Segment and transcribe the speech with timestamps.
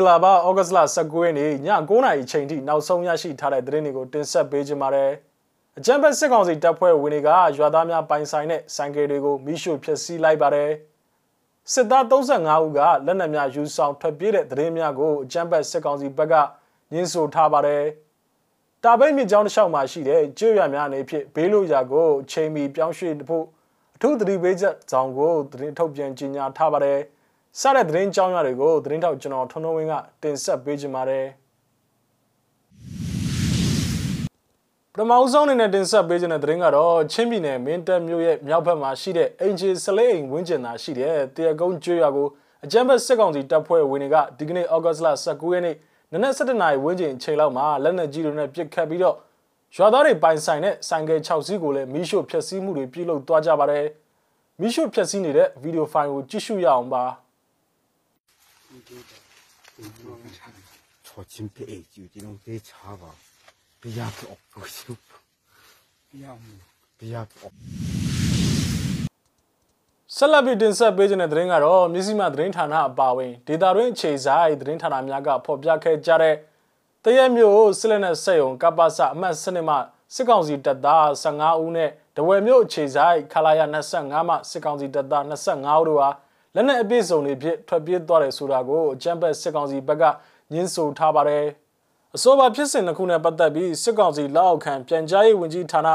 [0.00, 5.10] ္ဂလာပါဩဂတ်စ်လ19ရက်နေ့ည9:00နာရီချိန်ထိနောက်ဆုံးရရှိထားတဲ့သတင်းတွေကိုတင်ဆက်ပေးကြပါမယ်။
[5.78, 7.28] အကြံဖက်စစ်ကောင်စီတပ်ဖွဲ့ဝင်တွေက
[7.58, 10.70] ရွာသားများပိုင်ဆိုင်တဲ့ဆိုင်ကယ်တွေကိုမိရှို့ဖျက်ဆီးလိုက်ပါတယ်။
[11.72, 16.34] စစ်သား35ဦးကလက်နက်များယူဆောင်ထွက်ပြေးတဲ့သတင်းများကိုအကြံဖက်စစ်ကောင်စီဘက်က
[16.92, 17.84] ညှင်းဆိုထားပါတယ်။
[18.84, 23.44] တာပိတ်မြစ်ကြောင်းတစ်လျှောက်မှာရှိတဲ့ကျွေးရများနေဖြစ်ဘေးလို့ရာကိုချိန်မီပြောင်းရွှေ့ဖို့
[23.96, 27.00] အထူးသတိပေးချက်ဆောင်ကိုသတင်းထုတ်ပြန်ကြေညာထားပါတယ်။
[27.58, 31.26] စတဲ့သတင်းကြောင်းရတွေကိုသတင်းထောက်ကျွန်တော်ထွန်းထွန်းဝင်းကတင်ဆက်ပေးကြပါမယ်
[34.92, 42.28] ပထမဆုံးအနေနဲ့တင်ဆက်ပေးခြင်းတဲ့သတင်းကတော့ချင်းပြည်နယ်မင်းတပ်မြို့ရဲ့မြောက်ဘက်မှာရှိတဲ့အင်ဂျီစလေးအိမ်ဝင်းကျင်သာရှိတဲ့တရကုန်းကျွော်ကို
[42.64, 45.76] အကြမ်းဖက်စစ်ကောင်စီတပ်ဖွဲ့ဝင်တွေကဒီကနေ့ဩဂတ်စ်လ19ရက်နေ့
[46.12, 49.16] နနက်7:00နာရီဝန်းကျင်ချိန်လောက်မှာလက်နက်ကြီးတွေနဲ့ပစ်ခတ်ပြီးတော့
[49.76, 53.86] ရွာသားတွေပိုင်ဆိုင်တဲ့ဆိုင်ကယ်6စီးကိုလည်းမီးရှို့ဖျက်ဆီးမှုတွေပြုလုပ်သွားကြပါတယ်။
[54.60, 57.04] မီးရှို့ဖျက်ဆီးနေတဲ့ဗီဒီယိုဖိုင်ကိုကြည့်ရှုရအောင်ပါ။
[61.03, 61.57] 초침배
[61.91, 63.03] 지지롱배 차가
[63.81, 64.97] 비야 없고 싶
[66.11, 66.37] 비야
[66.97, 67.51] 비야 없
[70.07, 76.35] ဆက်လက်ပြီးတင်ဆက်ပေးခြင်းတဲ့သတင်းကတော့မြစည်းမသတင်းဌာနအပါအဝင်ဒေတာတွင်းအခြေဆိုင်သတင်းဌာနများကဖော်ပြခဲ့ကြတဲ့
[77.03, 79.75] တရက်မျိုးစစ်လက်နက်ဆက်ယုံကပ္ပစအမှတ်စနစ်မှ
[80.15, 83.61] စစ်ကောင်စီတပ်သား15ဦးနဲ့တဝယ်မျိုးအခြေဆိုင်ခလာရ
[83.95, 86.09] 25မှစစ်ကောင်စီတပ်သား25ဦးတို့ဟာ
[86.54, 90.04] လက်နက်အပြည့်စုံတွေဖြင့်ထွက်ပြေးသွားတယ်ဆိုတာကိုအကြမ်းဖက်စစ်ကောင်စီဘက်က
[90.52, 91.44] ညှင်းဆိုထားပါတယ်။
[92.16, 95.88] အဆိုပါဖြစ်စဉ်တစ်ခုနဲ့ပတ်သက်ပြီးစစ်ကောင်စီလက်အောက်ခံပြန်ကြားရေးဝန်ကြီးဌာန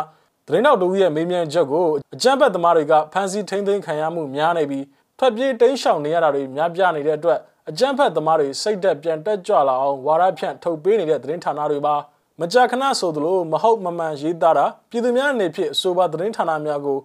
[0.47, 4.85] သတင်းတော်တို့ရဲ့မေးမြန်းချက်ကိုအကြမ်းဖက်သမားတွေကဖမ်းဆီးထိန်းသိမ်းခံရမှုများနေပြီး
[5.19, 7.39] ထွက်ပြေးတိမ်းရှောင်နေရတာတွေများပြားနေတဲ့အတွက်
[7.69, 11.95] အကြမ်းဖက်သမားတွေစိတ်သက်ပြန်တက်ကြွလာအောင်ဝါရဖြန့်ထုတ်ပေးနေတဲ့သတင်းဌာနတွေပါ
[12.41, 16.97] မကြာခဏဆိုသလိုမဟုတ်မမှန်ရေးသားတာပြည်သူများအနေဖြင့်အဆိုပါသတင်းဌာနများကို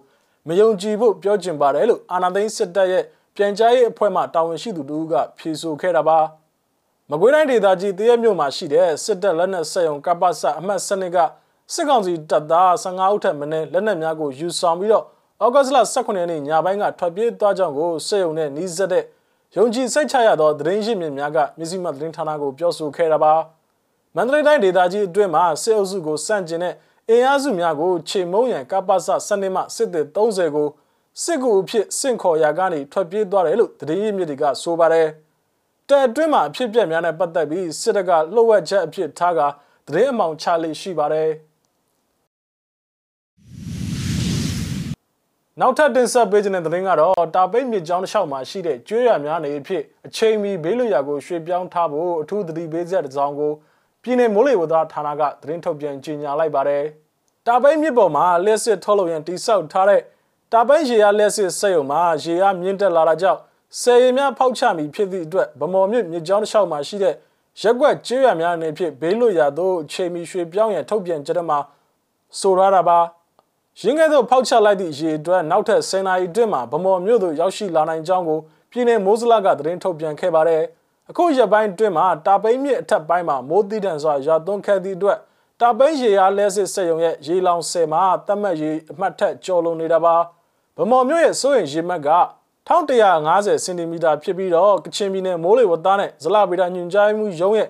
[0.47, 3.03] မယုံကြည်ဖို့ပြောကျင်ပါတယ်လို့အာဏာသိမ်းစစ်တပ်ရဲ့
[3.35, 6.19] ပြန်ကြားရေးအဖွဲ့မှတာဝန်ရှိသူတို့ကဖြေဆိုခဲ့တာပါ
[7.09, 11.17] မကွေးတိုင်းဒေသကြီးတရက်မြို့မှာရှိတဲ့စစ်တပ်လက်နက်ဆက်ယုံကပ္ပစအမှတ်စနစ်က
[11.73, 15.05] စစ်ကောင်စီတပ်သား15ဦးထက်မနည်းလက်နက်များကိုယူဆောင်ပြီးတော့
[15.43, 19.03] ဩဂတ်စ်လ18ရက်နေ့ညပိုင်းကထွက်ပြေးသွားကြောင်းကိုစစ်ယုံနဲ့နှီးစက်တဲ့
[19.55, 23.33] ယုံကြည်စိတ်ချရသောသတင်းရင်းမြစ်များကမြစည်းမသတင်းဌာနကိုပြောဆိုခဲ့တာပါ
[24.15, 26.73] မန္တလေးတိုင်းဒေသကြီးအတွင်းမှာစစ်အုပ်စုကိုစန့်ကျင်တဲ့
[27.09, 30.67] အင်အားစုများကိုချိန်မုံရန်ကပ္ပစစနစ်မှစစ်သည်30ကို
[31.23, 35.07] စစ်ကူအဖြစ်စင့်ခေါ်ရာကနေထွက်ပြေးသွားတယ်လို့သတင်းရင်းမြစ်တွေကဆိုပါတယ်။
[35.89, 39.39] တဲအတွင်းမှာအဖြစ်ပြက်များနဲ့ပတ်သက်ပြီးစစ်တပ်ကလှုပ်ဝက်ချက်အဖြစ်ထားက
[39.87, 41.29] သတင်းအမောင်ချလေးရှိပါတယ်။
[45.59, 53.51] နောက်ထပ်တင်ဆက်ပေးခြင်းတဲ့သတင်းကတော့တာပိတ်မြစ်ကြောင်းတစ်လျှောက်မှာရှိတဲ့ကျွေးရများနေအဖြစ်အချိန်မီဘေးလွတ်ရာကိုရွှေ့ပြောင်းထားဖို့အထူးသတိပေးချက်တစ်စောင်းကို
[54.03, 56.83] ပြည်내မိုးလေဝသဌာနကသတင်းထုတ်ပြန်ကြေညာလိုက်ပါတယ်။
[57.47, 60.01] တာပိတ်မြစ်ပေါ်မှာလက်စစ်ထုတ်လုပ်ရန်တိစောက်ထားတဲ့
[60.53, 63.39] တာပိုင်းရေအားလက်စစ်စက်ရုံမှာရေအားမြင့်တက်လာတာကြောင့်
[63.79, 67.15] ဆယ်ရီများဖောက်ချမိဖြစ်သည့်အတွက်ဗမော်မြစ်မြစ်ကြောင်းတစ်လျှောက်မှာရှိတဲ့
[67.61, 71.59] ရက်ွက်ကျေးရွာများအနေဖြင့်ဘေးလွတ်ရာသို့ချိန်မီရွှေပြောင်းရန်ထုတ်ပြန်ကြတဲ့မှာ
[72.39, 72.99] ဆိုရတာပါ
[73.81, 78.39] ရင်းကဲ့သို့ဖောက်ချလိုက်သည့်ရေအတွက်နောက်ထပ်10နာရီအတွင်းမှာဗမော်မြို့သို့ရောက်ရှိလာနိုင်ကြောင်းကို
[78.71, 80.63] ပြည်내မိုးစလကသတင်းထုတ်ပြန်ခဲ့ပါတယ်
[81.09, 85.17] အခုရက်ပိုင်းအတွင်းမှာတာပိန်းမြစ်အထက်ပိုင်းမှာမိုးတိတန်စွာရွာသွန်းခဲ့သည့်အတွက်
[85.61, 90.15] တာပိန်းရေအားလဲစစ်စက်ရုံရဲ့ရေလောင်ဆယ်မှာတတ်မှတ်ရေအမှတ်ထက်ကျော်လွန်နေတာပါ
[90.77, 92.09] ဗမော်မြို့ရဲ့စိုးရင်ရေမှတ်က
[92.67, 97.67] 1150စင်တီမီတာဖြစ်ပြီးတော့ကချင်ပြည်နယ်မိုးလေဝသနဲ့ဇလဗေဒညွန်ကြားမှုရုံးရဲ့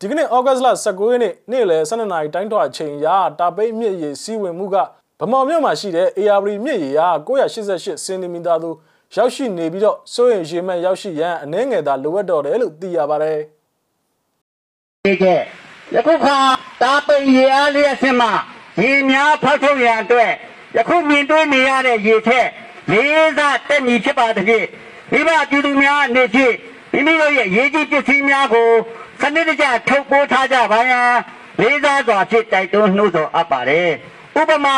[0.00, 4.76] ဒီကနေ့ဩဂတ်စ်လ19ရက်နေ့နေ့လယ်12နာရီတိုင်းထွာချိန်ရာတာပိတ်မြစ်ရေစီးဝင်မှုက
[5.20, 8.76] ဗမော်မြို့မှာရှိတဲ့ AR မြစ်ရေဟာ988စင်တီမီတာသို့
[9.16, 13.38] ရောက်ရှိနေပြီးတော့စိုးရင်ရေမှတ်ရောက်ရှိရန်အနည်းငယ်သာလိုအပ်တော့တယ်လို့သိရပါတယ်။
[15.04, 15.24] ဒီက
[15.94, 16.36] ယခုခါ
[16.82, 18.32] တာပိတ်ရေအားလျက်စင်မှာ
[18.82, 20.32] ရေများဖောက်ထုတ်ရန်အတွက်
[20.76, 22.48] ယခုမြင်တွေ့နေရတဲ့ရေထက်
[22.90, 24.66] လေးစားတက်မီဖြစ်ပါသဖြင့်
[25.12, 26.54] မိဘပြည်သူများအနေဖြင့်
[26.92, 28.70] မိမိတို့ရဲ့ရေးကြီးပစ္စည်းများကို
[29.20, 31.12] စနစ်တကျထုတ်ပိုးထားကြပါရန်
[31.60, 33.90] လေးစားစွာဖြင့်တိုက်တွန်းနှိုးဆော်အပ်ပါတယ်။
[34.40, 34.76] ဥပမာ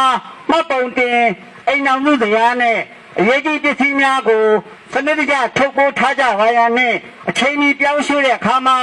[0.51, 1.21] မှတ်ပုံတင်
[1.69, 2.79] အိမ်နောက်မှုတရားနဲ့
[3.19, 4.45] အရေးကြီးပစ္စည်းများကို
[4.93, 6.95] စနစ်တကျထုတ်ပိုးထားကြပါရန်နဲ့
[7.29, 8.77] အချိန်မီပြောင်းရွှေ့တဲ့အခါမှာ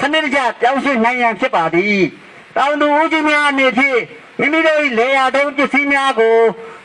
[0.00, 1.98] စနစ်တကျပြောင်းရွှေ့နိုင်ရန်ဖြစ်ပါသည်။
[2.56, 4.00] တောင်သူဦးကြီးများအနေဖြင့်
[4.38, 6.36] မိမိတို့၏လေယာတုံးပစ္စည်းများကို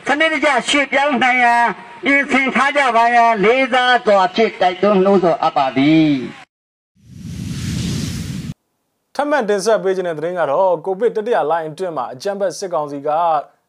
[0.06, 1.64] စနစ်တကျရွှေ့ပြောင်းနိုင်ရန်
[2.04, 6.12] ပြင်ဆင်ထားကြပါရန်လေးစားစွာဖြင့်တိုက်တွန်းနှိုးဆော်အပ်ပါသည်
[9.14, 13.08] ထပ်မံတင်ဆက်ပေးခြင်းတဲ့သတင်းကတော့ကိုဗစ်တတိယလိုင်းအတွင်းမှာအကြမ်းဖက်စစ်ကောင်စီက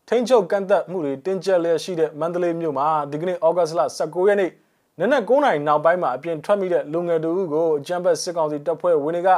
[0.07, 4.51] ထိန်းချုပ်ကန့်သက်မှုတွေတင်းကျပ်လျက်ရှိတဲ့မန္တလေးမြို့မှာဒီကနေ့ဩဂတ်စ်လ19ရက်နေ့
[4.99, 9.29] နနက်9:00နာရီနောက်ပိုင်းမှာအပြင်ထွက်မိတဲ့လူငယ်တူကိုအကြမ်းဖက်စစ်ကောင်စီတပ်ဖွဲ့ဝင်တွေက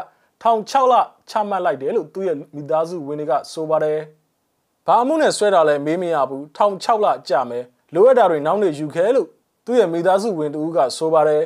[0.41, 0.93] ထောင်6လ
[1.29, 3.99] ချမှတ်လိုက်တယ်လို့သူ့ရဲ့မိသားစုဝင်တွေကဆိုပါတယ်။
[4.87, 9.27] ဘာအမှုနဲ့ဆွဲတာလဲမေးမရဘူးထောင်6လကြာမယ်လိုအပ်တာတွေနောက်နေယူခဲလို့
[9.65, 11.43] သူ့ရဲ့မိသားစုဝင်တူကဆိုပါတယ်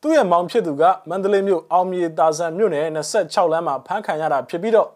[0.00, 4.88] သူ့ရဲ့မောင်ဖြစ်သူကမန္တလေးမြို့အောင်မြေတာဆန်မြို့နယ်26လမ်းမှာဖမ်းခံရတာဖြစ်ပြီးတော့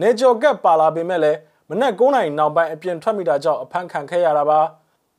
[0.00, 1.38] နေကျော်ကပ်ပါလာပေမဲ့လည်း
[1.68, 4.60] မနက်9နာရီနောက်ပိုင်းအပြင်ထွက်မိတာကြောင့်အဖမ်းခံခဲ့ရတာပါ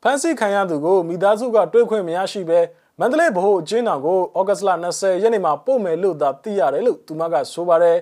[0.03, 2.59] ဖမ်းဆီးခံရသူကိုမိသားစုကတွေ့ခွင့်မရရှိဘဲ
[3.00, 7.97] မန္တလေးဗဟိုအကျဉ်းထောင်ကိုဩဂတ်လ20ရက်နေ့မှာပို့မယ်လို့သာသိရတယ်လို့သူမကဆိုပါတယ်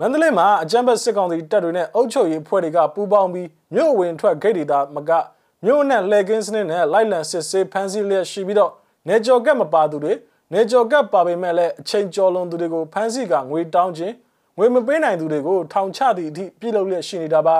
[0.00, 5.10] မန္တလေးမှာအကြမ်းဖက်စစ်ကောင်စီတပ်တွေနဲ့အုပ်ချုပ်ရေးအဖွဲ့တွေကပူးပေါင်းပြီးမြို့ဝင်ထွက်ဂိတ်တွေသာမက
[5.64, 8.72] မြို့နဲ့လှည့်ကင်းစနစ်နဲ့လိုက်လံစစ်ဆေးဖမ်းဆီးလျက်ရှိပြီးတော့
[9.08, 10.12] နေကြော်ကက်မပါသူတွေ
[10.52, 14.14] နေကြော်ကက်ပါပေမဲ့လည်းအချိန်ကျော်လွန်သူတွေကိုဖမ်းဆီးကငွေတောင်းခြင်း
[14.58, 17.58] ငွေမပေးနိုင်သူတွေကိုထောင်ချသည့်အထိပြုလုပ်လျက်ရှိနေတာပါ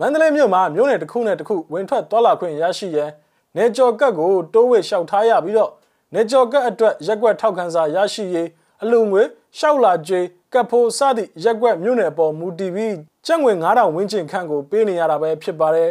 [0.00, 3.10] မန္တလေးမြို့မှာမြို့နယ်တစ်ခုနဲ့တစ်ခုဝင်ထွက်သွားလာခွင့်ရရှိရန်
[3.56, 5.70] နေကြော်ကက်ကိုတိုးဝှေ့လျှောက်ထားရပြီးတော့
[6.14, 8.48] နေကြော်ကက်အတွက်ရက်ွက်ထောက်ခံစာရရှိရေး
[8.82, 9.22] အလူငွေ
[9.56, 10.20] လျှောက်လာကြွေ
[10.52, 12.96] ကပ်ဖို့စသည့်ရက်ွက်မြို့နယ်ပေါ်မူတည်ပြီး
[13.26, 15.90] ကျပ်ငွေ9000ဝန်းကျင်ခန့်ကိုပေးနေရတာပဲဖြစ်ပါတယ်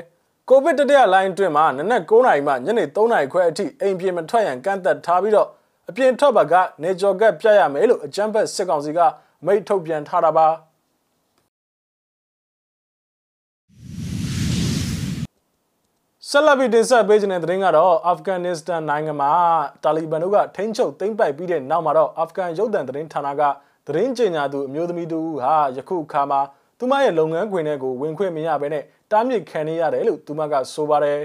[0.49, 5.49] ကိုဗစ်တတိယလိုင်းအတွင်းမှာနနက်9နာရီမှညနေ3နာရီခွဲအထိအိမ်ပြင်မထွက်ရန်ကန့်သက်ထားပြီးတော့
[5.89, 6.53] အပြင်ထွက်ပါက
[6.83, 8.99] နေကြော်ကက်ပြရမယ်လို့အကြမ်းဖက်စစ်ကောင်စီက
[9.45, 10.47] မိတ်ထုတ်ပြန်ထားတာပါ
[16.29, 19.31] ဆက်လက်ပြီးတင်ဆက်ပေးခြင်းတဲ့သတင်းကတော့အာဖဂန်နစ္စတန်နိုင်ငံမှာ
[19.83, 23.41] တာလီဘန်တို့ကထိန်းချုပ်သိမ်းပိုက်ပြီးတဲ့နောက်မှာတော့အာဖဂန်ရုပ်သံသတင်းဌာနက
[23.87, 26.41] သတင်းကြေညာသူအမျိုးသမီးတူဟာယခုအခါမှာ
[26.79, 31.21] သူမရဲ့လုပ်ငန်းခွင်တွေကိုဝင်ခွင့်မရဘဲနဲ့တားမြစ်ခံနေရတယ်လို့သူမကဆိုပါတယ်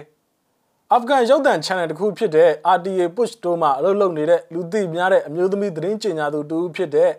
[0.93, 7.11] အာဖဂန်ရုပ်သံ channel တစ်ခုဖြစ်တဲ့ RTA Push တို့မှာအလုပ်လုပ်နေတဲ့လူသိများတဲ့အမျိုးသမီးသတင်းကြေညာသူတူဖြစ်တဲ့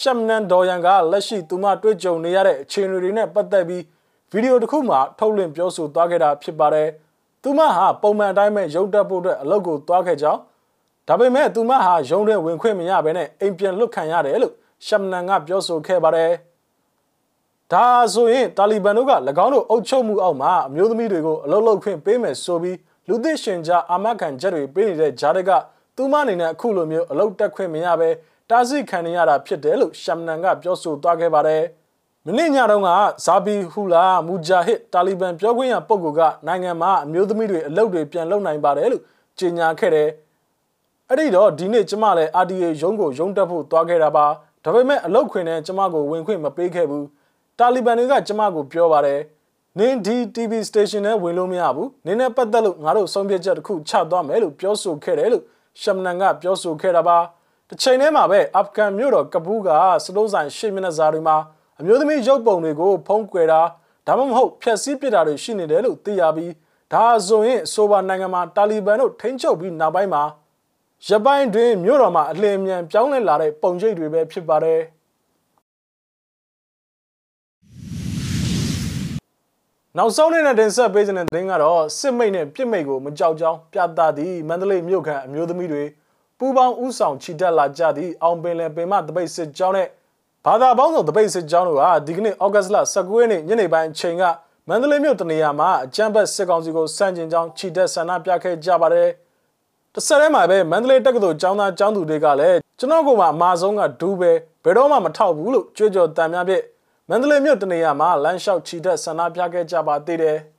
[0.00, 3.82] ရှမ်နန်ဒေါ်ယန်ကလက်ရှိသူမတွေ့ကြုံနေရတဲ့အခြေအနေတွေနဲ့ပတ်သက်ပြီး
[4.32, 6.90] ဗီဒီယိုတစ်ခုမှာထုတ်လွှင့်ပြောဆိုသွားခဲ့တာဖြစ်ပါတယ်။
[7.42, 10.40] သူမဟာပုံမှန်တိုင်းပဲရုပ်တက်ဖို့အတွက်အလုပ်ကိုသွားခဲ့ကြောင်း
[11.08, 14.54] ဒါပေမဲ့သူမဟာရုံးတွင်ဝင်ခွင့်မရဘဲနဲ့အိမ်ပြန်လွတ်ခံရတယ်လို့
[14.86, 16.32] ရှမ်နန်ကပြောဆိုခဲ့ပါတယ်။
[17.72, 19.12] ဒါဆိုရင်တာလီဘန်တို့က၎
[19.44, 22.76] င်းတို့အုပ်ချုပ်မှုအောက်မှာအမျိုးသမီးတွေကိုအလုပ်လုပ်ခွင့်ပေးမယ်ဆိုပြီး
[23.08, 25.50] လူသိရှင်ကြားအာမခံချက်တွေပေးနေတဲ့ဂျားတွေက
[25.96, 28.10] သူမအနေနဲ့အခုလိုမျိုးအလုပ်တက်ခွင့်မရဘဲ
[28.50, 31.62] တားဆီးခံနေရတာဖြစ်တယ်လို့ရှမ်နန်ကပြောဆိုသွားခဲ့ပါတယ်။
[32.26, 32.90] မနေ့ညတုန်းက
[33.24, 39.02] ဇာဘီဟူလာမူဂျာဟစ်တာလီဘန်ပြောခွင့်ရပုဂ္ဂိုလ်ကနိုင်ငံမှာအမျိုးသမီးတွေအလုပ်တွေပြန်လုပ်နိုင်ပါတယ်လို့
[39.38, 40.08] ကြေညာခဲ့တယ်။
[41.08, 44.26] အဲ့ဒီတော့ဒီနေ့ကျမလည်း RDA ရုံးကိုရုံးတက်ဖို့သွားခဲ့တာပါ။
[44.64, 47.04] ဒါပေမဲ့အလုပ်ခွင်နဲ့ကျမကိုဝင်ခွင့်မပေးခဲ့ဘူး။
[47.58, 49.20] တာလီဘန်တွေကကျမကိုပြောပါတယ်။
[49.78, 55.44] နင်းဒီ TV station နဲ့ဝင်လို့မရဘူး။နင်းနဲ့ပတ်သက်လို့ငါတို့ဆုံးဖြတ်ချက်တစ်ခုချသွားမယ်လို့ပြောဆိုခဲ့တယ်လို့
[55.80, 57.18] ရှမ်နန်ကပြောဆိုခဲ့တာပါ။
[57.68, 59.68] တစ်ချိန်တည်းမှာပဲအာဖဂန်မြို့တော်ကပူးက
[60.04, 61.36] စတိုးဆိုင်ရှေ့မျက်နှာစာတွေမှာ
[61.80, 63.60] အမျိုးသမီးရုပ်ပုံတွေကိုဖုံးကွယ်တာ
[64.06, 66.52] ဒါမှမဟုတ်ဖျက်ဆီးပစ်တာတွေရှိနေတယ်လို့သိရပြီး
[66.92, 70.22] ဒါဆိုရင်ဆိုဘာနိုင်ငံမှာတာလီဘန်တို့ထိန်းချုပ်ပြီးနောက်ပိုင်းမှာ
[71.08, 74.80] ရပိုင်းတွင်မြို့တော်မှာအလင်းမြန်ပြောင်းလဲလာတဲ့ပုံရိပ်တွေပဲဖြစ်ပါတယ်
[79.96, 85.84] နောက်ဆုံးနေတဲ့တင်ဆက်ပေးခြင်းတဲ့သတင်းကတော့စစ်မိတ်နဲ့ပြစ်မိတ်ကိုမကြောက်ကြောင်းပြသသည့်မန္တလေးမြို့ခံအမျိုးသမီးတွေ
[86.38, 89.88] ပူပေါင်းဥဆောင်ချီတက်လာကြသည့်အောင်ပင်လယ်ပင်မတပိတ်စစ်ကြောင်းနဲ့
[90.48, 94.22] ဘာသာပေါင်းစုံတပိတ်စစ်ကြောင်းတို့ဟာဒီကနေ့ဩဂတ်လ19ရက်နေ့ညနေပိုင်းအချိန်က
[94.68, 99.08] မန္တလေးမြို့တနေရာမှာအကြမ်းဖက်စစ်ကောင်စီကိုစန့်ကျင်ကြောင်းချီတက်ဆန္ဒပြခဲ့ကြပါတယ်။
[99.94, 104.32] တစ်ဆက်တည်းမှာပဲမန္တလေးတက္ကသိုလ်ကျောင်းသားကျောင်းသူတွေကလည်းကျွန်တော်ကမှအမာဆုံးကဒူးပဲ
[104.64, 106.64] ဘယ်တော့မှမထောက်ဘူးလို့ကြွေးကြော်တံများဖြင့်
[107.08, 110.38] မန္တလေးမြို့တနေရာမှာလမ်းလျှောက်ချီတက်ဆန္ဒပြခဲ့ကြပါသေးတယ်။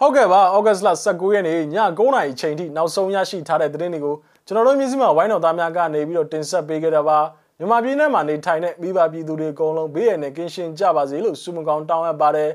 [0.00, 7.18] ဟုတ်ကဲ့ပါဩဂတ်စ်လ19ရက်နေ့ည9:00နာရီချိန်ထိနောက်ဆုံးရရှိထားတဲ့သတင်းတွေကိုကျွန်တော်တို့မျိုးစိမဝိုင်းတော်သားများကနေပြီးတော့တင်ဆက်ပေးခဲ့တာပါ
[7.58, 12.50] မြန်မာပြည်နယ်မှာနေထိုင်တဲ့မိဘပြည်သူတွေအကုန်လုံးဘေးရန်နဲ့ကင်းရှင်းကြပါစေလို့ဆုမကောင်းတောင်းအပ်ပါတယ်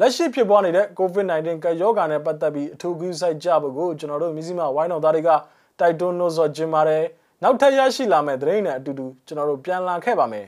[0.00, 5.30] လက်ရှိဖြစ်ပွားနေတဲ့ COVID-19 ကပ်ရောဂါနဲ့ပတ်သက်ပြီးအထူးကူးဆိုင်ကြဖို့ကိုကျွန်တော်တို့မျိုးစိမဝိုင်းတော်သားတွေက
[5.80, 7.04] တိုက်တွန်းလို့ဆိုခြင်းပါတယ်
[7.42, 10.46] နောက်ထပ်ရရှိလာမယ့်သတင်းတွေနဲ့အတူတူကျွန်တော်တို့ပြန်လာခဲ့ပါမယ်